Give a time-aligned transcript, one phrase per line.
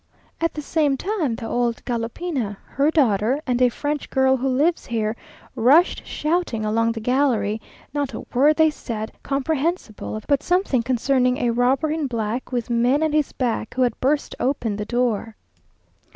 [0.41, 4.87] At the same time the old galopina, her daughter, and a French girl who lives
[4.87, 5.15] here,
[5.53, 7.61] rushed shouting along the gallery;
[7.93, 13.03] not a word they said comprehensible, but something concerning "a robber in black, with men
[13.03, 15.35] at his back, who had burst open the door."